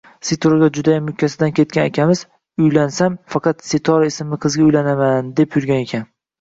[0.27, 2.23] Sitroga judayam mukkasidan ketgan akamiz,
[2.65, 6.13] "Uylansam, faqat Sitora ismli qizga uylanaman!" deb yurgan ekan...